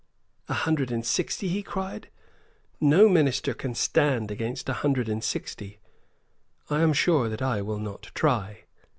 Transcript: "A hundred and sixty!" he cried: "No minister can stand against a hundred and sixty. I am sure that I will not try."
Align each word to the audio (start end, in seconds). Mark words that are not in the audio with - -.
"A 0.49 0.55
hundred 0.55 0.89
and 0.91 1.05
sixty!" 1.05 1.47
he 1.47 1.61
cried: 1.61 2.09
"No 2.79 3.07
minister 3.07 3.53
can 3.53 3.75
stand 3.75 4.31
against 4.31 4.67
a 4.67 4.73
hundred 4.81 5.07
and 5.07 5.23
sixty. 5.23 5.77
I 6.71 6.81
am 6.81 6.91
sure 6.91 7.29
that 7.29 7.43
I 7.43 7.61
will 7.61 7.77
not 7.77 8.09
try." 8.15 8.63